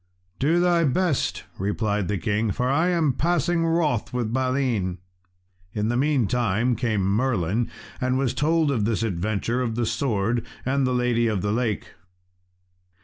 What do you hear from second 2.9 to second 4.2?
passing wroth